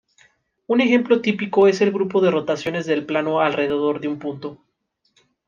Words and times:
Un 0.65 0.81
ejemplo 0.81 1.21
típico 1.21 1.67
es 1.67 1.79
el 1.79 1.91
grupo 1.91 2.21
de 2.21 2.31
rotaciones 2.31 2.87
del 2.87 3.05
plano 3.05 3.39
alrededor 3.39 3.99
de 4.01 4.07
un 4.07 4.17
punto. 4.17 4.57